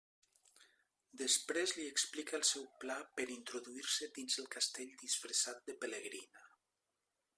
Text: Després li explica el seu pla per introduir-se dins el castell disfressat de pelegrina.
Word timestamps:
Després 1.21 1.73
li 1.79 1.85
explica 1.89 2.35
el 2.39 2.47
seu 2.51 2.65
pla 2.85 2.95
per 3.19 3.27
introduir-se 3.35 4.09
dins 4.17 4.41
el 4.45 4.49
castell 4.57 4.97
disfressat 5.05 5.63
de 5.69 5.77
pelegrina. 5.85 6.49